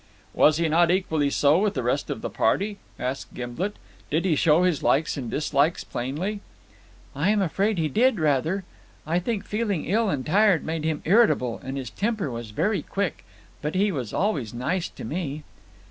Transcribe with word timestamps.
"Was 0.33 0.57
he 0.57 0.67
not 0.67 0.89
equally 0.89 1.29
so 1.29 1.59
with 1.59 1.75
the 1.75 1.83
rest 1.83 2.09
of 2.09 2.21
the 2.23 2.29
party?" 2.31 2.79
asked 2.97 3.35
Gimblet. 3.35 3.75
"Did 4.09 4.25
he 4.25 4.35
show 4.35 4.63
his 4.63 4.81
likes 4.81 5.15
and 5.15 5.29
dislikes 5.29 5.83
plainly?" 5.83 6.39
"I 7.15 7.29
am 7.29 7.39
afraid 7.39 7.77
he 7.77 7.87
did, 7.87 8.19
rather. 8.19 8.63
I 9.05 9.19
think 9.19 9.45
feeling 9.45 9.85
ill 9.85 10.09
and 10.09 10.25
tired 10.25 10.63
made 10.65 10.85
him 10.85 11.03
irritable, 11.05 11.61
and 11.63 11.77
his 11.77 11.91
temper 11.91 12.31
was 12.31 12.49
very 12.49 12.81
quick. 12.81 13.23
But 13.61 13.75
he 13.75 13.91
was 13.91 14.11
always 14.11 14.55
nice 14.55 14.89
to 14.89 15.03
me." 15.05 15.43